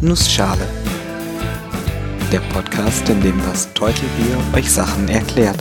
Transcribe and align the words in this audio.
Nussschale. 0.00 0.64
Der 2.30 2.38
Podcast, 2.52 3.08
in 3.08 3.20
dem 3.20 3.36
das 3.38 3.74
Teutelbier 3.74 4.38
euch 4.54 4.70
Sachen 4.70 5.08
erklärt. 5.08 5.58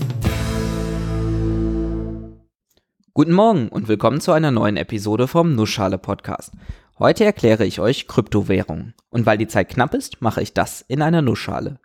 Guten 3.16 3.32
Morgen 3.34 3.68
und 3.70 3.88
willkommen 3.88 4.22
zu 4.22 4.34
einer 4.34 4.52
neuen 4.52 4.78
Episode 4.78 5.28
vom 5.28 5.56
Nussschale 5.56 5.98
Podcast. 5.98 6.52
Heute 7.00 7.26
erkläre 7.26 7.66
ich 7.66 7.80
euch 7.80 8.08
Kryptowährungen. 8.08 8.94
Und 9.10 9.26
weil 9.26 9.40
die 9.40 9.48
Zeit 9.48 9.70
knapp 9.70 9.96
ist, 9.96 10.22
mache 10.22 10.44
ich 10.44 10.54
das 10.54 10.82
in 10.82 11.02
einer 11.02 11.24
Nussschale. 11.24 11.80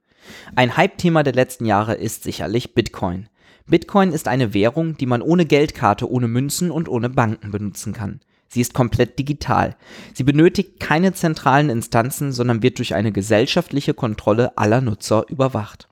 Ein 0.55 0.77
Hype-Thema 0.77 1.23
der 1.23 1.33
letzten 1.33 1.65
Jahre 1.65 1.95
ist 1.95 2.23
sicherlich 2.23 2.75
Bitcoin. 2.75 3.31
Bitcoin 3.67 4.13
ist 4.13 4.29
eine 4.29 4.53
Währung, 4.53 4.99
die 4.99 5.07
man 5.07 5.23
ohne 5.23 5.47
Geldkarte, 5.47 6.11
ohne 6.11 6.29
Münzen 6.29 6.71
und 6.71 6.91
ohne 6.91 7.09
Banken 7.09 7.51
benutzen 7.51 7.95
kann. 7.95 8.21
Sie 8.53 8.61
ist 8.61 8.75
komplett 8.75 9.19
digital. 9.19 9.77
Sie 10.13 10.25
benötigt 10.25 10.79
keine 10.79 11.15
zentralen 11.15 11.71
Instanzen, 11.71 12.33
sondern 12.33 12.63
wird 12.63 12.77
durch 12.77 12.95
eine 12.95 13.11
gesellschaftliche 13.11 13.95
Kontrolle 13.95 14.59
aller 14.59 14.83
Nutzer 14.83 15.25
überwacht. 15.31 15.89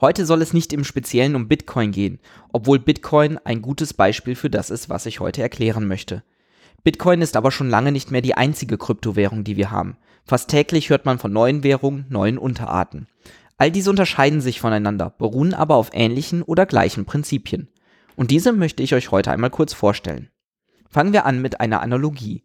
Heute 0.00 0.26
soll 0.26 0.42
es 0.42 0.52
nicht 0.52 0.72
im 0.72 0.82
Speziellen 0.82 1.36
um 1.36 1.46
Bitcoin 1.46 1.92
gehen, 1.92 2.18
obwohl 2.52 2.80
Bitcoin 2.80 3.38
ein 3.38 3.62
gutes 3.62 3.94
Beispiel 3.94 4.34
für 4.34 4.50
das 4.50 4.70
ist, 4.70 4.88
was 4.88 5.06
ich 5.06 5.20
heute 5.20 5.42
erklären 5.42 5.86
möchte. 5.86 6.24
Bitcoin 6.82 7.22
ist 7.22 7.36
aber 7.36 7.52
schon 7.52 7.70
lange 7.70 7.92
nicht 7.92 8.10
mehr 8.10 8.20
die 8.20 8.34
einzige 8.34 8.78
Kryptowährung, 8.78 9.44
die 9.44 9.56
wir 9.56 9.70
haben. 9.70 9.96
Fast 10.24 10.50
täglich 10.50 10.90
hört 10.90 11.04
man 11.04 11.20
von 11.20 11.32
neuen 11.32 11.62
Währungen, 11.62 12.06
neuen 12.08 12.36
Unterarten. 12.36 13.06
All 13.58 13.70
diese 13.70 13.90
unterscheiden 13.90 14.40
sich 14.40 14.58
voneinander, 14.58 15.10
beruhen 15.10 15.54
aber 15.54 15.76
auf 15.76 15.90
ähnlichen 15.92 16.42
oder 16.42 16.66
gleichen 16.66 17.04
Prinzipien. 17.04 17.68
Und 18.16 18.32
diese 18.32 18.52
möchte 18.52 18.82
ich 18.82 18.92
euch 18.92 19.12
heute 19.12 19.30
einmal 19.30 19.50
kurz 19.50 19.72
vorstellen. 19.72 20.30
Fangen 20.96 21.12
wir 21.12 21.26
an 21.26 21.42
mit 21.42 21.60
einer 21.60 21.82
Analogie. 21.82 22.42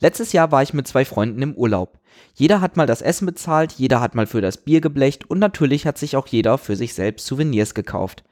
Letztes 0.00 0.32
Jahr 0.32 0.50
war 0.50 0.60
ich 0.60 0.74
mit 0.74 0.88
zwei 0.88 1.04
Freunden 1.04 1.40
im 1.40 1.54
Urlaub. 1.54 2.00
Jeder 2.34 2.60
hat 2.60 2.76
mal 2.76 2.88
das 2.88 3.00
Essen 3.00 3.26
bezahlt, 3.26 3.70
jeder 3.70 4.00
hat 4.00 4.16
mal 4.16 4.26
für 4.26 4.40
das 4.40 4.56
Bier 4.56 4.80
geblecht 4.80 5.30
und 5.30 5.38
natürlich 5.38 5.86
hat 5.86 5.98
sich 5.98 6.16
auch 6.16 6.26
jeder 6.26 6.58
für 6.58 6.74
sich 6.74 6.94
selbst 6.94 7.26
Souvenirs 7.26 7.74
gekauft. 7.74 8.24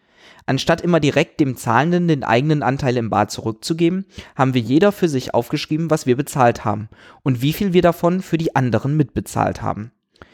Anstatt 0.45 0.81
immer 0.81 0.99
direkt 0.99 1.39
dem 1.39 1.57
Zahlenden 1.57 2.09
den 2.09 2.25
eigenen 2.25 2.65
Anteil 2.65 2.97
im 2.97 3.11
Bar 3.11 3.29
zurückzugeben, 3.29 4.07
haben 4.35 4.55
wir 4.55 4.61
jeder 4.61 4.91
für 4.91 5.09
sich 5.09 5.35
aufgeschrieben, 5.35 5.89
was 5.89 6.05
wir 6.05 6.17
bezahlt 6.17 6.65
haben 6.65 6.89
und 7.23 7.41
wie 7.41 7.53
viel 7.53 7.73
wir 7.73 7.83
davon 7.83 8.23
für 8.23 8.39
die 8.39 8.57
anderen 8.57 8.97
mitbezahlt 8.97 9.63
haben. 9.63 9.93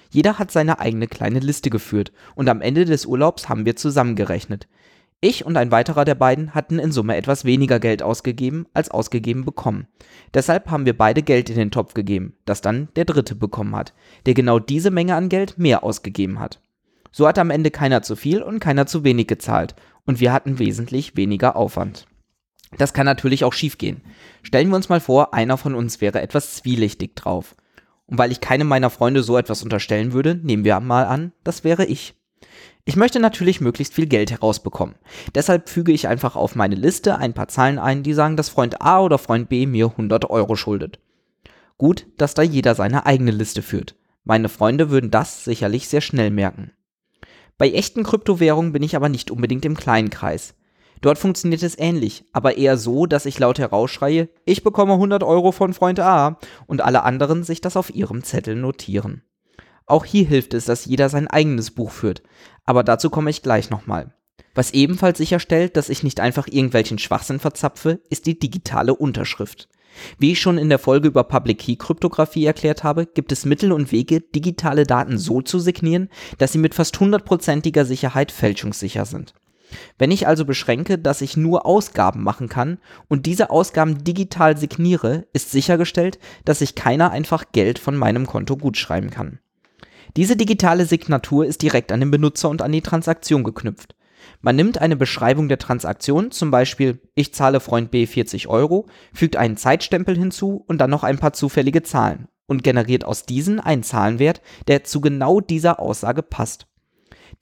Jeder 0.09 0.39
hat 0.39 0.51
seine 0.51 0.79
eigene 0.79 1.09
kleine 1.09 1.41
Liste 1.41 1.69
geführt 1.69 2.11
und 2.37 2.49
am 2.49 2.63
Ende 2.63 2.87
des 2.87 3.05
Urlaubs 3.05 3.51
haben 3.51 3.67
wir 3.67 3.77
zusammengerechnet. 3.77 4.67
Ich 5.21 5.47
und 5.47 5.57
ein 5.57 5.71
weiterer 5.71 6.05
der 6.05 6.15
beiden 6.15 6.55
hatten 6.55 6.79
in 6.79 6.93
Summe 6.93 7.17
etwas 7.17 7.45
weniger 7.45 7.81
Geld 7.81 8.03
ausgegeben 8.03 8.67
als 8.75 8.91
ausgegeben 8.91 9.45
bekommen. 9.45 9.87
Deshalb 10.35 10.71
haben 10.71 10.85
wir 10.85 10.97
beide 10.97 11.23
Geld 11.23 11.49
in 11.49 11.57
den 11.57 11.71
Topf 11.71 11.95
gegeben, 11.95 12.37
das 12.45 12.61
dann 12.61 12.89
der 12.97 13.07
dritte 13.07 13.35
bekommen 13.35 13.75
hat, 13.75 13.95
der 14.27 14.35
genau 14.35 14.59
diese 14.59 14.91
Menge 14.91 15.15
an 15.15 15.31
Geld 15.31 15.57
mehr 15.57 15.85
ausgegeben 15.85 16.39
hat. 16.39 16.61
So 17.13 17.27
hat 17.27 17.39
am 17.39 17.51
Ende 17.51 17.71
keiner 17.71 18.03
zu 18.03 18.15
viel 18.15 18.43
und 18.43 18.61
keiner 18.61 18.87
zu 18.87 19.05
wenig 19.05 19.27
gezahlt 19.27 19.75
und 20.05 20.21
wir 20.21 20.35
hatten 20.35 20.59
wesentlich 20.59 21.17
weniger 21.17 21.57
Aufwand. 21.57 22.07
Das 22.77 22.93
kann 22.93 23.07
natürlich 23.07 23.45
auch 23.45 23.55
schiefgehen. 23.55 24.03
Stellen 24.43 24.69
wir 24.69 24.77
uns 24.77 24.91
mal 24.91 25.01
vor, 25.01 25.33
einer 25.33 25.57
von 25.57 25.75
uns 25.75 26.03
wäre 26.03 26.21
etwas 26.21 26.57
zwielichtig 26.57 27.17
drauf. 27.17 27.57
Und 28.07 28.19
weil 28.19 28.33
ich 28.33 28.41
keinem 28.41 28.69
meiner 28.69 28.91
Freunde 28.91 29.23
so 29.23 29.39
etwas 29.39 29.63
unterstellen 29.63 30.13
würde, 30.13 30.35
nehmen 30.35 30.65
wir 30.65 30.79
mal 30.81 31.07
an, 31.07 31.33
das 31.43 31.65
wäre 31.65 31.87
ich. 31.87 32.15
Ich 32.85 32.97
möchte 32.97 33.19
natürlich 33.19 33.61
möglichst 33.61 33.95
viel 33.95 34.07
Geld 34.07 34.31
herausbekommen. 34.31 34.95
Deshalb 35.35 35.69
füge 35.69 35.93
ich 35.93 36.07
einfach 36.09 36.37
auf 36.37 36.55
meine 36.55 36.77
Liste 36.77 37.19
ein 37.19 37.35
paar 37.35 37.49
Zahlen 37.49 37.79
ein, 37.79 38.03
die 38.03 38.15
sagen, 38.15 38.37
dass 38.37 38.49
Freund 38.49 38.81
A 38.81 39.01
oder 39.01 39.19
Freund 39.19 39.49
B 39.49 39.67
mir 39.67 39.87
100 39.87 40.31
Euro 40.31 40.55
schuldet. 40.55 41.01
Gut, 41.79 42.07
dass 42.17 42.35
da 42.35 42.43
jeder 42.43 42.75
seine 42.75 43.05
eigene 43.05 43.33
Liste 43.33 43.63
führt. 43.63 43.97
Meine 44.25 44.49
Freunde 44.49 44.91
würden 44.91 45.11
das 45.11 45.45
sicherlich 45.45 45.89
sehr 45.89 46.01
schnell 46.01 46.31
merken. 46.31 46.73
Bei 47.59 47.71
echten 47.71 48.03
Kryptowährungen 48.03 48.73
bin 48.73 48.83
ich 48.83 48.97
aber 48.97 49.09
nicht 49.09 49.31
unbedingt 49.31 49.65
im 49.65 49.77
kleinen 49.77 50.11
Kreis. 50.11 50.55
Dort 51.01 51.19
funktioniert 51.19 51.63
es 51.63 51.79
ähnlich, 51.79 52.25
aber 52.33 52.57
eher 52.57 52.77
so, 52.77 53.07
dass 53.07 53.27
ich 53.27 53.39
laut 53.39 53.59
herausschreie, 53.59 54.29
ich 54.45 54.63
bekomme 54.63 54.95
100 54.95 55.23
Euro 55.23 55.53
von 55.53 55.75
Freund 55.75 56.01
A 56.01 56.39
und 56.67 56.81
alle 56.81 57.03
anderen 57.03 57.45
sich 57.45 57.61
das 57.61 57.77
auf 57.77 57.95
ihrem 57.95 58.25
Zettel 58.25 58.57
notieren. 58.57 59.23
Auch 59.87 60.05
hier 60.05 60.27
hilft 60.27 60.53
es, 60.55 60.65
dass 60.65 60.85
jeder 60.85 61.09
sein 61.09 61.29
eigenes 61.29 61.71
Buch 61.71 61.93
führt, 61.93 62.23
aber 62.65 62.83
dazu 62.83 63.09
komme 63.09 63.31
ich 63.31 63.43
gleich 63.43 63.71
nochmal. 63.71 64.13
Was 64.55 64.73
ebenfalls 64.73 65.19
sicherstellt, 65.19 65.77
dass 65.77 65.89
ich 65.89 66.03
nicht 66.03 66.19
einfach 66.19 66.49
irgendwelchen 66.49 66.99
Schwachsinn 66.99 67.39
verzapfe, 67.39 68.01
ist 68.11 68.27
die 68.27 68.39
digitale 68.39 68.95
Unterschrift. 68.95 69.69
Wie 70.19 70.33
ich 70.33 70.41
schon 70.41 70.59
in 70.59 70.69
der 70.69 70.79
Folge 70.79 71.09
über 71.09 71.25
Public 71.25 71.59
Key 71.59 71.77
Kryptographie 71.77 72.45
erklärt 72.45 72.85
habe, 72.85 73.07
gibt 73.07 73.33
es 73.33 73.45
Mittel 73.45 73.73
und 73.73 73.93
Wege, 73.93 74.21
digitale 74.21 74.85
Daten 74.85 75.19
so 75.19 75.41
zu 75.41 75.59
signieren, 75.59 76.09
dass 76.39 76.53
sie 76.53 76.59
mit 76.59 76.75
fast 76.75 76.99
hundertprozentiger 76.99 77.85
Sicherheit 77.85 78.33
fälschungssicher 78.33 79.05
sind. 79.05 79.35
Wenn 79.99 80.11
ich 80.11 80.27
also 80.27 80.45
beschränke, 80.45 80.99
dass 80.99 81.23
ich 81.23 81.37
nur 81.37 81.67
Ausgaben 81.67 82.23
machen 82.23 82.49
kann 82.49 82.79
und 83.09 83.27
diese 83.27 83.51
Ausgaben 83.51 84.05
digital 84.05 84.57
signiere, 84.57 85.27
ist 85.33 85.51
sichergestellt, 85.51 86.19
dass 86.45 86.61
sich 86.61 86.75
keiner 86.75 87.11
einfach 87.11 87.47
Geld 87.53 87.79
von 87.79 87.97
meinem 87.97 88.27
Konto 88.27 88.57
gutschreiben 88.57 89.11
kann. 89.11 89.41
Diese 90.17 90.35
digitale 90.35 90.87
Signatur 90.87 91.45
ist 91.45 91.61
direkt 91.61 91.93
an 91.93 92.01
den 92.01 92.11
Benutzer 92.11 92.49
und 92.49 92.63
an 92.63 92.73
die 92.73 92.81
Transaktion 92.81 93.45
geknüpft. 93.45 93.95
Man 94.41 94.57
nimmt 94.57 94.79
eine 94.79 94.97
Beschreibung 94.97 95.49
der 95.49 95.59
Transaktion, 95.59 96.31
zum 96.31 96.51
Beispiel 96.51 97.01
ich 97.15 97.35
zahle 97.35 97.61
Freund 97.61 97.91
B 97.91 98.07
40 98.07 98.49
Euro, 98.49 98.87
fügt 99.13 99.37
einen 99.37 99.59
Zeitstempel 99.59 100.17
hinzu 100.17 100.65
und 100.67 100.79
dann 100.79 100.91
noch 100.91 101.05
ein 101.05 101.19
paar 101.19 101.35
zufällige 101.35 101.83
Zahlen 101.83 102.29
und 102.47 102.65
generiert 102.65 103.05
aus 103.05 103.27
diesen 103.27 103.61
einen 103.61 103.83
Zahlenwert, 103.83 104.41
der 104.69 104.85
zu 104.85 105.03
genau 105.03 105.41
dieser 105.41 105.81
Aussage 105.81 106.23
passt. 106.23 106.67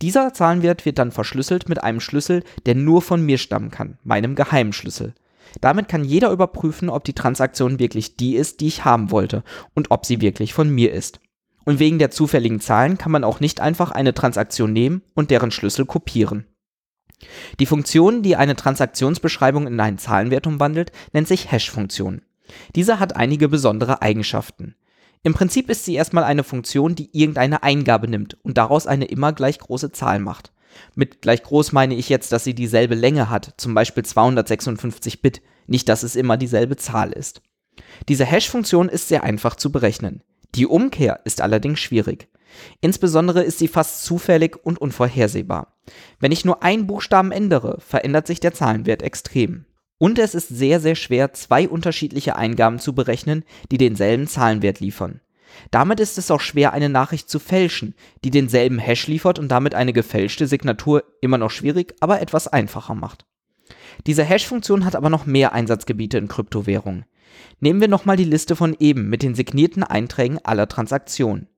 Dieser 0.02 0.34
Zahlenwert 0.34 0.84
wird 0.84 0.98
dann 0.98 1.12
verschlüsselt 1.12 1.68
mit 1.68 1.82
einem 1.82 2.00
Schlüssel, 2.00 2.42
der 2.66 2.74
nur 2.74 3.02
von 3.02 3.24
mir 3.24 3.38
stammen 3.38 3.70
kann, 3.70 3.98
meinem 4.02 4.34
Geheimschlüssel. 4.34 5.14
Damit 5.60 5.88
kann 5.88 6.04
jeder 6.04 6.32
überprüfen, 6.32 6.90
ob 6.90 7.04
die 7.04 7.12
Transaktion 7.12 7.78
wirklich 7.78 8.16
die 8.16 8.34
ist, 8.34 8.60
die 8.60 8.66
ich 8.66 8.84
haben 8.84 9.12
wollte 9.12 9.44
und 9.74 9.92
ob 9.92 10.04
sie 10.04 10.20
wirklich 10.20 10.52
von 10.52 10.68
mir 10.68 10.92
ist. 10.92 11.20
Und 11.64 11.78
wegen 11.78 11.98
der 11.98 12.10
zufälligen 12.10 12.60
Zahlen 12.60 12.98
kann 12.98 13.12
man 13.12 13.24
auch 13.24 13.40
nicht 13.40 13.60
einfach 13.60 13.90
eine 13.90 14.14
Transaktion 14.14 14.72
nehmen 14.72 15.02
und 15.14 15.30
deren 15.30 15.50
Schlüssel 15.50 15.86
kopieren. 15.86 16.46
Die 17.58 17.66
Funktion, 17.66 18.22
die 18.22 18.36
eine 18.36 18.56
Transaktionsbeschreibung 18.56 19.66
in 19.66 19.80
einen 19.80 19.98
Zahlenwert 19.98 20.46
umwandelt, 20.46 20.92
nennt 21.12 21.28
sich 21.28 21.50
Hash-Funktion. 21.50 22.22
Diese 22.74 23.00
hat 23.00 23.16
einige 23.16 23.48
besondere 23.48 24.02
Eigenschaften. 24.02 24.74
Im 25.22 25.32
Prinzip 25.32 25.70
ist 25.70 25.86
sie 25.86 25.94
erstmal 25.94 26.24
eine 26.24 26.44
Funktion, 26.44 26.94
die 26.94 27.08
irgendeine 27.12 27.62
Eingabe 27.62 28.08
nimmt 28.08 28.36
und 28.44 28.58
daraus 28.58 28.86
eine 28.86 29.06
immer 29.06 29.32
gleich 29.32 29.58
große 29.58 29.90
Zahl 29.90 30.18
macht. 30.18 30.52
Mit 30.94 31.22
gleich 31.22 31.42
groß 31.42 31.72
meine 31.72 31.94
ich 31.94 32.08
jetzt, 32.08 32.32
dass 32.32 32.44
sie 32.44 32.54
dieselbe 32.54 32.94
Länge 32.94 33.30
hat, 33.30 33.54
zum 33.56 33.74
Beispiel 33.74 34.04
256 34.04 35.22
Bit, 35.22 35.40
nicht 35.66 35.88
dass 35.88 36.02
es 36.02 36.16
immer 36.16 36.36
dieselbe 36.36 36.76
Zahl 36.76 37.12
ist. 37.12 37.40
Diese 38.08 38.26
Hash-Funktion 38.26 38.88
ist 38.88 39.08
sehr 39.08 39.22
einfach 39.24 39.56
zu 39.56 39.72
berechnen. 39.72 40.22
Die 40.54 40.66
Umkehr 40.66 41.20
ist 41.24 41.40
allerdings 41.40 41.80
schwierig. 41.80 42.28
Insbesondere 42.80 43.42
ist 43.42 43.58
sie 43.58 43.66
fast 43.66 44.04
zufällig 44.04 44.56
und 44.64 44.78
unvorhersehbar. 44.78 45.74
Wenn 46.20 46.32
ich 46.32 46.44
nur 46.44 46.62
einen 46.62 46.86
Buchstaben 46.86 47.32
ändere, 47.32 47.80
verändert 47.80 48.26
sich 48.26 48.38
der 48.38 48.54
Zahlenwert 48.54 49.02
extrem. 49.02 49.64
Und 49.98 50.18
es 50.18 50.34
ist 50.34 50.48
sehr, 50.48 50.80
sehr 50.80 50.94
schwer, 50.94 51.32
zwei 51.32 51.68
unterschiedliche 51.68 52.36
Eingaben 52.36 52.78
zu 52.78 52.94
berechnen, 52.94 53.44
die 53.72 53.78
denselben 53.78 54.28
Zahlenwert 54.28 54.80
liefern. 54.80 55.20
Damit 55.70 56.00
ist 56.00 56.18
es 56.18 56.30
auch 56.30 56.40
schwer, 56.40 56.72
eine 56.72 56.88
Nachricht 56.88 57.28
zu 57.28 57.38
fälschen, 57.38 57.94
die 58.24 58.30
denselben 58.30 58.78
Hash 58.78 59.06
liefert 59.06 59.38
und 59.38 59.48
damit 59.48 59.74
eine 59.74 59.92
gefälschte 59.92 60.46
Signatur 60.46 61.04
immer 61.20 61.38
noch 61.38 61.50
schwierig, 61.50 61.94
aber 62.00 62.20
etwas 62.20 62.48
einfacher 62.48 62.94
macht. 62.94 63.24
Diese 64.06 64.24
Hash-Funktion 64.24 64.84
hat 64.84 64.96
aber 64.96 65.10
noch 65.10 65.26
mehr 65.26 65.52
Einsatzgebiete 65.52 66.18
in 66.18 66.28
Kryptowährungen. 66.28 67.04
Nehmen 67.60 67.80
wir 67.80 67.88
nochmal 67.88 68.16
die 68.16 68.24
Liste 68.24 68.56
von 68.56 68.76
eben 68.78 69.08
mit 69.08 69.22
den 69.22 69.34
signierten 69.34 69.82
Einträgen 69.82 70.38
aller 70.44 70.68
Transaktionen. 70.68 71.48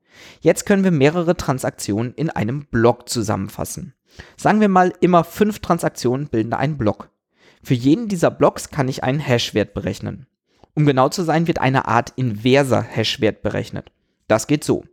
Jetzt 0.41 0.67
können 0.67 0.85
wir 0.85 0.91
mehrere 0.91 1.37
Transaktionen 1.37 2.15
in 2.15 2.31
einem 2.31 2.67
Block 2.67 3.09
zusammenfassen. 3.09 3.95
Sagen 4.37 4.61
wir 4.61 4.69
mal, 4.69 4.93
immer 5.01 5.25
fünf 5.25 5.59
Transaktionen 5.59 6.29
bilden 6.29 6.55
einen 6.55 6.79
Block. 6.79 7.11
Für 7.63 7.75
jeden 7.75 8.09
dieser 8.09 8.31
Blocks 8.31 8.71
kann 8.71 8.89
ich 8.89 9.05
einen 9.05 9.19
Hashwert 9.19 9.75
berechnen. 9.75 10.27
Um 10.75 10.87
genau 10.87 11.09
zu 11.09 11.23
sein, 11.23 11.47
wird 11.47 11.59
eine 11.59 11.89
Art 11.89 12.13
inverser 12.17 12.83
Hashwert 12.83 13.43
berechnet. 13.43 13.91
Das 14.29 14.47
geht 14.47 14.65
so. 14.65 14.85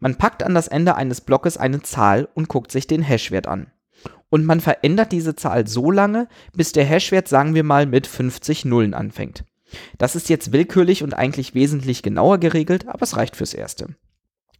Man 0.00 0.16
packt 0.16 0.42
an 0.42 0.54
das 0.54 0.68
Ende 0.68 0.94
eines 0.94 1.20
Blockes 1.20 1.56
eine 1.56 1.82
Zahl 1.82 2.28
und 2.34 2.48
guckt 2.48 2.70
sich 2.70 2.86
den 2.86 3.02
Hashwert 3.02 3.48
an. 3.48 3.66
Und 4.30 4.44
man 4.44 4.60
verändert 4.60 5.12
diese 5.12 5.36
Zahl 5.36 5.66
so 5.66 5.90
lange, 5.90 6.28
bis 6.54 6.72
der 6.72 6.84
Hashwert, 6.84 7.28
sagen 7.28 7.54
wir 7.54 7.62
mal, 7.62 7.86
mit 7.86 8.06
50 8.06 8.64
Nullen 8.64 8.94
anfängt. 8.94 9.44
Das 9.98 10.16
ist 10.16 10.28
jetzt 10.28 10.52
willkürlich 10.52 11.02
und 11.02 11.14
eigentlich 11.14 11.54
wesentlich 11.54 12.02
genauer 12.02 12.38
geregelt, 12.38 12.88
aber 12.88 13.02
es 13.02 13.16
reicht 13.16 13.36
fürs 13.36 13.54
Erste. 13.54 13.96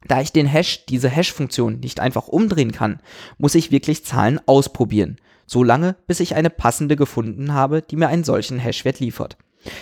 Da 0.07 0.21
ich 0.21 0.33
den 0.33 0.47
Hash, 0.47 0.87
diese 0.87 1.09
Hash-Funktion 1.09 1.81
nicht 1.81 2.01
einfach 2.01 2.29
umdrehen 2.29 2.73
kann, 2.73 3.01
muss 3.39 3.55
ich 3.55 3.71
wirklich 3.71 4.05
Zahlen 4.05 4.41
ausprobieren. 4.47 5.17
So 5.47 5.63
lange, 5.63 5.97
bis 6.07 6.21
ich 6.21 6.35
eine 6.35 6.51
passende 6.51 6.97
gefunden 6.97 7.53
habe, 7.53 7.83
die 7.83 7.97
mir 7.97 8.09
einen 8.09 8.25
solchen 8.25 8.59
Hashwert 8.59 9.01
liefert. 9.01 9.37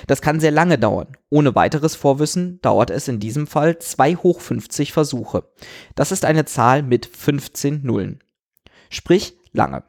Das 0.07 0.23
kann 0.23 0.39
sehr 0.39 0.53
lange 0.53 0.79
dauern. 0.79 1.17
Ohne 1.29 1.55
weiteres 1.55 1.97
Vorwissen 1.97 2.61
dauert 2.63 2.91
es 2.91 3.09
in 3.09 3.19
diesem 3.19 3.49
Fall 3.49 3.79
2 3.79 4.17
hoch 4.17 4.41
50 4.41 4.93
Versuche. 4.93 5.45
Das 5.97 6.13
ist 6.13 6.25
eine 6.25 6.45
Zahl 6.45 6.83
mit 6.83 7.07
15 7.07 7.83
Nullen. 7.83 8.23
Sprich 8.91 9.37
lange. 9.53 9.85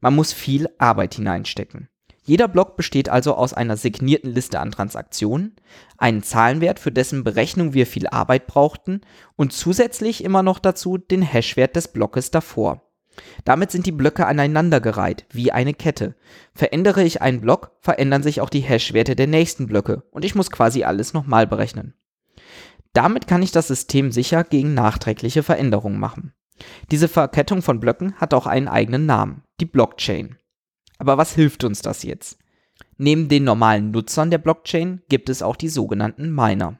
Man 0.00 0.14
muss 0.14 0.32
viel 0.32 0.68
Arbeit 0.78 1.14
hineinstecken. 1.14 1.88
Jeder 2.28 2.46
Block 2.46 2.76
besteht 2.76 3.08
also 3.08 3.34
aus 3.34 3.54
einer 3.54 3.78
signierten 3.78 4.30
Liste 4.30 4.60
an 4.60 4.70
Transaktionen, 4.70 5.56
einen 5.96 6.22
Zahlenwert, 6.22 6.78
für 6.78 6.92
dessen 6.92 7.24
Berechnung 7.24 7.72
wir 7.72 7.86
viel 7.86 8.06
Arbeit 8.06 8.46
brauchten 8.46 9.00
und 9.34 9.54
zusätzlich 9.54 10.22
immer 10.22 10.42
noch 10.42 10.58
dazu 10.58 10.98
den 10.98 11.22
Hashwert 11.22 11.74
des 11.74 11.88
Blockes 11.88 12.30
davor. 12.30 12.82
Damit 13.46 13.70
sind 13.70 13.86
die 13.86 13.92
Blöcke 13.92 14.26
aneinandergereiht, 14.26 15.24
wie 15.30 15.52
eine 15.52 15.72
Kette. 15.72 16.16
Verändere 16.54 17.02
ich 17.02 17.22
einen 17.22 17.40
Block, 17.40 17.72
verändern 17.80 18.22
sich 18.22 18.42
auch 18.42 18.50
die 18.50 18.60
Hashwerte 18.60 19.16
der 19.16 19.26
nächsten 19.26 19.66
Blöcke 19.66 20.02
und 20.10 20.22
ich 20.22 20.34
muss 20.34 20.50
quasi 20.50 20.84
alles 20.84 21.14
nochmal 21.14 21.46
berechnen. 21.46 21.94
Damit 22.92 23.26
kann 23.26 23.42
ich 23.42 23.52
das 23.52 23.68
System 23.68 24.12
sicher 24.12 24.44
gegen 24.44 24.74
nachträgliche 24.74 25.42
Veränderungen 25.42 25.98
machen. 25.98 26.34
Diese 26.90 27.08
Verkettung 27.08 27.62
von 27.62 27.80
Blöcken 27.80 28.14
hat 28.16 28.34
auch 28.34 28.46
einen 28.46 28.68
eigenen 28.68 29.06
Namen, 29.06 29.42
die 29.60 29.66
Blockchain. 29.66 30.36
Aber 30.98 31.16
was 31.18 31.34
hilft 31.34 31.64
uns 31.64 31.82
das 31.82 32.02
jetzt? 32.02 32.38
Neben 32.96 33.28
den 33.28 33.44
normalen 33.44 33.90
Nutzern 33.90 34.30
der 34.30 34.38
Blockchain 34.38 35.02
gibt 35.08 35.28
es 35.28 35.42
auch 35.42 35.56
die 35.56 35.68
sogenannten 35.68 36.34
Miner. 36.34 36.78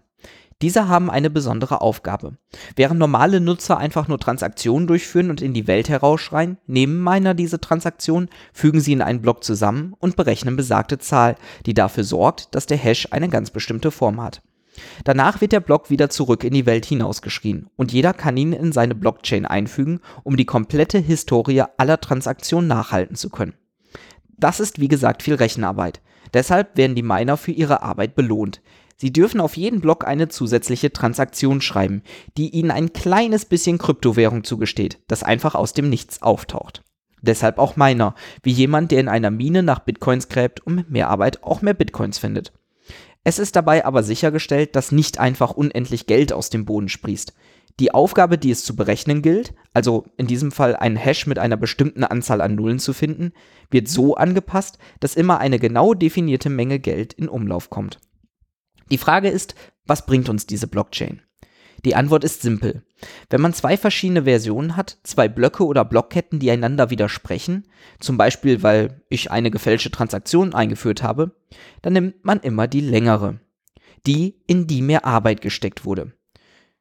Diese 0.60 0.88
haben 0.88 1.08
eine 1.08 1.30
besondere 1.30 1.80
Aufgabe. 1.80 2.36
Während 2.74 2.98
normale 2.98 3.40
Nutzer 3.40 3.78
einfach 3.78 4.08
nur 4.08 4.18
Transaktionen 4.18 4.88
durchführen 4.88 5.30
und 5.30 5.40
in 5.40 5.54
die 5.54 5.68
Welt 5.68 5.88
herausschreien, 5.88 6.58
nehmen 6.66 7.02
Miner 7.02 7.34
diese 7.34 7.60
Transaktionen, 7.60 8.28
fügen 8.52 8.80
sie 8.80 8.92
in 8.92 9.02
einen 9.02 9.22
Block 9.22 9.44
zusammen 9.44 9.94
und 10.00 10.16
berechnen 10.16 10.56
besagte 10.56 10.98
Zahl, 10.98 11.36
die 11.66 11.74
dafür 11.74 12.02
sorgt, 12.02 12.56
dass 12.56 12.66
der 12.66 12.76
Hash 12.76 13.06
eine 13.12 13.28
ganz 13.28 13.50
bestimmte 13.50 13.92
Form 13.92 14.20
hat. 14.20 14.42
Danach 15.04 15.40
wird 15.40 15.52
der 15.52 15.60
Block 15.60 15.90
wieder 15.90 16.10
zurück 16.10 16.44
in 16.44 16.52
die 16.52 16.66
Welt 16.66 16.86
hinausgeschrien 16.86 17.68
und 17.76 17.92
jeder 17.92 18.12
kann 18.12 18.36
ihn 18.36 18.52
in 18.52 18.72
seine 18.72 18.94
Blockchain 18.94 19.46
einfügen, 19.46 20.00
um 20.24 20.36
die 20.36 20.44
komplette 20.44 20.98
Historie 20.98 21.64
aller 21.76 22.00
Transaktionen 22.00 22.68
nachhalten 22.68 23.16
zu 23.16 23.30
können. 23.30 23.54
Das 24.36 24.60
ist 24.60 24.80
wie 24.80 24.88
gesagt 24.88 25.22
viel 25.22 25.34
Rechenarbeit. 25.34 26.00
Deshalb 26.32 26.76
werden 26.76 26.94
die 26.94 27.02
Miner 27.02 27.36
für 27.36 27.52
ihre 27.52 27.82
Arbeit 27.82 28.14
belohnt. 28.14 28.60
Sie 28.96 29.12
dürfen 29.12 29.40
auf 29.40 29.56
jeden 29.56 29.80
Block 29.80 30.06
eine 30.06 30.28
zusätzliche 30.28 30.92
Transaktion 30.92 31.60
schreiben, 31.60 32.02
die 32.36 32.50
ihnen 32.50 32.72
ein 32.72 32.92
kleines 32.92 33.44
bisschen 33.44 33.78
Kryptowährung 33.78 34.42
zugesteht, 34.42 34.98
das 35.06 35.22
einfach 35.22 35.54
aus 35.54 35.72
dem 35.72 35.88
Nichts 35.88 36.20
auftaucht. 36.20 36.82
Deshalb 37.22 37.58
auch 37.58 37.76
Miner, 37.76 38.14
wie 38.42 38.50
jemand, 38.50 38.90
der 38.90 39.00
in 39.00 39.08
einer 39.08 39.30
Mine 39.30 39.62
nach 39.62 39.80
Bitcoins 39.80 40.28
gräbt 40.28 40.60
und 40.60 40.74
mit 40.74 40.90
mehr 40.90 41.10
Arbeit 41.10 41.42
auch 41.42 41.62
mehr 41.62 41.74
Bitcoins 41.74 42.18
findet. 42.18 42.52
Es 43.24 43.38
ist 43.38 43.56
dabei 43.56 43.84
aber 43.84 44.02
sichergestellt, 44.02 44.74
dass 44.76 44.92
nicht 44.92 45.18
einfach 45.18 45.52
unendlich 45.52 46.06
Geld 46.06 46.32
aus 46.32 46.50
dem 46.50 46.64
Boden 46.64 46.88
sprießt. 46.88 47.34
Die 47.80 47.94
Aufgabe, 47.94 48.38
die 48.38 48.50
es 48.50 48.64
zu 48.64 48.74
berechnen 48.74 49.22
gilt, 49.22 49.54
also 49.72 50.06
in 50.16 50.26
diesem 50.26 50.50
Fall 50.50 50.74
einen 50.74 50.96
Hash 50.96 51.26
mit 51.26 51.38
einer 51.38 51.56
bestimmten 51.56 52.02
Anzahl 52.02 52.40
an 52.40 52.56
Nullen 52.56 52.80
zu 52.80 52.92
finden, 52.92 53.32
wird 53.70 53.88
so 53.88 54.16
angepasst, 54.16 54.78
dass 54.98 55.14
immer 55.14 55.38
eine 55.38 55.58
genau 55.58 55.94
definierte 55.94 56.50
Menge 56.50 56.80
Geld 56.80 57.12
in 57.12 57.28
Umlauf 57.28 57.70
kommt. 57.70 58.00
Die 58.90 58.98
Frage 58.98 59.28
ist, 59.28 59.54
was 59.84 60.06
bringt 60.06 60.28
uns 60.28 60.46
diese 60.46 60.66
Blockchain? 60.66 61.22
Die 61.84 61.94
Antwort 61.94 62.24
ist 62.24 62.42
simpel. 62.42 62.82
Wenn 63.30 63.40
man 63.40 63.54
zwei 63.54 63.76
verschiedene 63.76 64.24
Versionen 64.24 64.76
hat, 64.76 64.98
zwei 65.04 65.28
Blöcke 65.28 65.64
oder 65.64 65.84
Blockketten, 65.84 66.40
die 66.40 66.50
einander 66.50 66.90
widersprechen, 66.90 67.68
zum 68.00 68.16
Beispiel 68.16 68.62
weil 68.62 69.02
ich 69.08 69.30
eine 69.30 69.50
gefälschte 69.50 69.90
Transaktion 69.90 70.54
eingeführt 70.54 71.02
habe, 71.02 71.36
dann 71.82 71.92
nimmt 71.92 72.24
man 72.24 72.40
immer 72.40 72.66
die 72.66 72.80
längere. 72.80 73.40
Die, 74.06 74.40
in 74.46 74.66
die 74.66 74.82
mehr 74.82 75.04
Arbeit 75.04 75.40
gesteckt 75.40 75.84
wurde. 75.84 76.12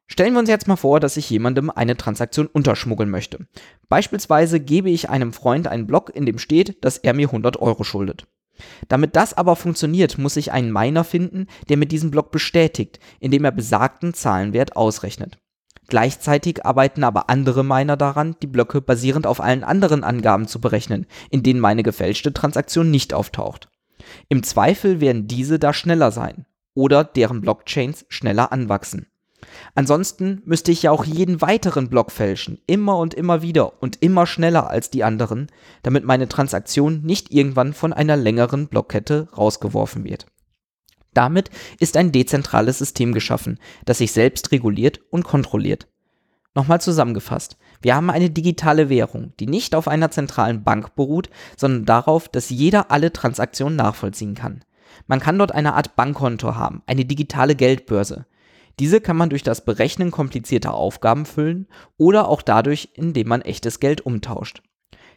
Stellen 0.06 0.32
wir 0.32 0.40
uns 0.40 0.48
jetzt 0.48 0.66
mal 0.66 0.76
vor, 0.76 1.00
dass 1.00 1.18
ich 1.18 1.28
jemandem 1.28 1.70
eine 1.70 1.96
Transaktion 1.96 2.46
unterschmuggeln 2.46 3.10
möchte. 3.10 3.46
Beispielsweise 3.88 4.58
gebe 4.58 4.88
ich 4.88 5.10
einem 5.10 5.34
Freund 5.34 5.68
einen 5.68 5.86
Block, 5.86 6.14
in 6.14 6.24
dem 6.24 6.38
steht, 6.38 6.82
dass 6.82 6.96
er 6.96 7.12
mir 7.12 7.28
100 7.28 7.60
Euro 7.60 7.84
schuldet. 7.84 8.26
Damit 8.88 9.16
das 9.16 9.34
aber 9.34 9.56
funktioniert, 9.56 10.18
muss 10.18 10.36
ich 10.36 10.52
einen 10.52 10.72
Miner 10.72 11.04
finden, 11.04 11.46
der 11.68 11.76
mir 11.76 11.86
diesen 11.86 12.10
Block 12.10 12.30
bestätigt, 12.30 12.98
indem 13.20 13.44
er 13.44 13.52
besagten 13.52 14.14
Zahlenwert 14.14 14.76
ausrechnet. 14.76 15.38
Gleichzeitig 15.88 16.66
arbeiten 16.66 17.02
aber 17.02 17.30
andere 17.30 17.64
Miner 17.64 17.96
daran, 17.96 18.36
die 18.42 18.46
Blöcke 18.46 18.82
basierend 18.82 19.26
auf 19.26 19.40
allen 19.40 19.64
anderen 19.64 20.04
Angaben 20.04 20.46
zu 20.46 20.60
berechnen, 20.60 21.06
in 21.30 21.42
denen 21.42 21.60
meine 21.60 21.82
gefälschte 21.82 22.34
Transaktion 22.34 22.90
nicht 22.90 23.14
auftaucht. 23.14 23.70
Im 24.28 24.42
Zweifel 24.42 25.00
werden 25.00 25.26
diese 25.26 25.58
da 25.58 25.72
schneller 25.72 26.10
sein 26.10 26.44
oder 26.74 27.04
deren 27.04 27.40
Blockchains 27.40 28.04
schneller 28.08 28.52
anwachsen. 28.52 29.06
Ansonsten 29.74 30.42
müsste 30.44 30.72
ich 30.72 30.82
ja 30.82 30.90
auch 30.90 31.04
jeden 31.04 31.40
weiteren 31.40 31.88
Block 31.88 32.10
fälschen, 32.10 32.58
immer 32.66 32.98
und 32.98 33.14
immer 33.14 33.42
wieder 33.42 33.82
und 33.82 34.02
immer 34.02 34.26
schneller 34.26 34.70
als 34.70 34.90
die 34.90 35.04
anderen, 35.04 35.48
damit 35.82 36.04
meine 36.04 36.28
Transaktion 36.28 37.02
nicht 37.02 37.32
irgendwann 37.32 37.72
von 37.72 37.92
einer 37.92 38.16
längeren 38.16 38.68
Blockkette 38.68 39.28
rausgeworfen 39.36 40.04
wird. 40.04 40.26
Damit 41.14 41.50
ist 41.80 41.96
ein 41.96 42.12
dezentrales 42.12 42.78
System 42.78 43.12
geschaffen, 43.12 43.58
das 43.84 43.98
sich 43.98 44.12
selbst 44.12 44.52
reguliert 44.52 45.00
und 45.10 45.24
kontrolliert. 45.24 45.88
Nochmal 46.54 46.80
zusammengefasst, 46.80 47.56
wir 47.80 47.94
haben 47.94 48.10
eine 48.10 48.30
digitale 48.30 48.88
Währung, 48.88 49.32
die 49.38 49.46
nicht 49.46 49.74
auf 49.74 49.86
einer 49.86 50.10
zentralen 50.10 50.64
Bank 50.64 50.96
beruht, 50.96 51.30
sondern 51.56 51.84
darauf, 51.84 52.28
dass 52.28 52.50
jeder 52.50 52.90
alle 52.90 53.12
Transaktionen 53.12 53.76
nachvollziehen 53.76 54.34
kann. 54.34 54.64
Man 55.06 55.20
kann 55.20 55.38
dort 55.38 55.52
eine 55.52 55.74
Art 55.74 55.94
Bankkonto 55.96 56.56
haben, 56.56 56.82
eine 56.86 57.04
digitale 57.04 57.54
Geldbörse. 57.54 58.26
Diese 58.78 59.00
kann 59.00 59.16
man 59.16 59.30
durch 59.30 59.42
das 59.42 59.64
Berechnen 59.64 60.10
komplizierter 60.10 60.74
Aufgaben 60.74 61.26
füllen 61.26 61.66
oder 61.96 62.28
auch 62.28 62.42
dadurch, 62.42 62.90
indem 62.94 63.28
man 63.28 63.42
echtes 63.42 63.80
Geld 63.80 64.00
umtauscht. 64.02 64.62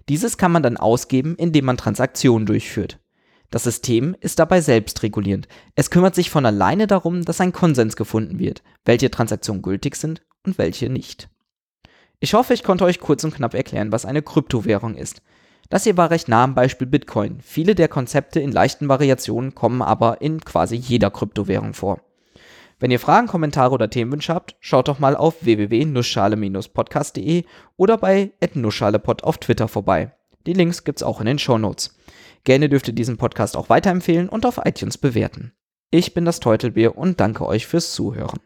Dieses 0.09 0.37
kann 0.37 0.51
man 0.51 0.63
dann 0.63 0.77
ausgeben, 0.77 1.35
indem 1.35 1.65
man 1.65 1.77
Transaktionen 1.77 2.45
durchführt. 2.45 2.99
Das 3.51 3.63
System 3.63 4.15
ist 4.21 4.39
dabei 4.39 4.61
selbstregulierend. 4.61 5.47
Es 5.75 5.91
kümmert 5.91 6.15
sich 6.15 6.29
von 6.29 6.45
alleine 6.45 6.87
darum, 6.87 7.23
dass 7.25 7.41
ein 7.41 7.51
Konsens 7.51 7.95
gefunden 7.95 8.39
wird, 8.39 8.63
welche 8.85 9.11
Transaktionen 9.11 9.61
gültig 9.61 9.95
sind 9.97 10.23
und 10.45 10.57
welche 10.57 10.89
nicht. 10.89 11.29
Ich 12.19 12.33
hoffe, 12.33 12.53
ich 12.53 12.63
konnte 12.63 12.85
euch 12.85 12.99
kurz 12.99 13.23
und 13.23 13.35
knapp 13.35 13.53
erklären, 13.53 13.91
was 13.91 14.05
eine 14.05 14.21
Kryptowährung 14.21 14.95
ist. 14.95 15.21
Das 15.69 15.83
hier 15.83 15.97
war 15.97 16.11
recht 16.11 16.27
nah 16.27 16.43
am 16.43 16.55
Beispiel 16.55 16.87
Bitcoin. 16.87 17.39
Viele 17.41 17.75
der 17.75 17.87
Konzepte 17.87 18.39
in 18.39 18.51
leichten 18.51 18.89
Variationen 18.89 19.53
kommen 19.53 19.81
aber 19.81 20.21
in 20.21 20.39
quasi 20.41 20.75
jeder 20.75 21.11
Kryptowährung 21.11 21.73
vor. 21.73 22.01
Wenn 22.81 22.89
ihr 22.89 22.99
Fragen, 22.99 23.27
Kommentare 23.27 23.75
oder 23.75 23.91
Themenwünsche 23.91 24.33
habt, 24.33 24.55
schaut 24.59 24.87
doch 24.87 24.97
mal 24.97 25.15
auf 25.15 25.45
www.nussschale-podcast.de 25.45 27.43
oder 27.77 27.99
bei 27.99 28.31
@nussschalepod 28.55 29.23
auf 29.23 29.37
Twitter 29.37 29.67
vorbei. 29.67 30.13
Die 30.47 30.53
Links 30.53 30.83
gibt's 30.83 31.03
auch 31.03 31.19
in 31.19 31.27
den 31.27 31.37
Shownotes. 31.37 31.95
Gerne 32.43 32.69
dürft 32.69 32.87
ihr 32.87 32.95
diesen 32.95 33.17
Podcast 33.17 33.55
auch 33.55 33.69
weiterempfehlen 33.69 34.29
und 34.29 34.47
auf 34.47 34.59
iTunes 34.65 34.97
bewerten. 34.97 35.53
Ich 35.91 36.15
bin 36.15 36.25
das 36.25 36.39
Teutelbier 36.39 36.97
und 36.97 37.19
danke 37.19 37.45
euch 37.45 37.67
fürs 37.67 37.93
Zuhören. 37.93 38.39